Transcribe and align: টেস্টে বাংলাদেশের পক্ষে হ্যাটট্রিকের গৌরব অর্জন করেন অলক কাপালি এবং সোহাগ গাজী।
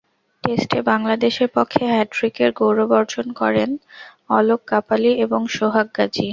টেস্টে 0.43 0.79
বাংলাদেশের 0.89 1.49
পক্ষে 1.55 1.83
হ্যাটট্রিকের 1.91 2.49
গৌরব 2.59 2.89
অর্জন 2.99 3.27
করেন 3.41 3.69
অলক 4.29 4.61
কাপালি 4.67 5.11
এবং 5.25 5.41
সোহাগ 5.55 5.87
গাজী। 5.97 6.27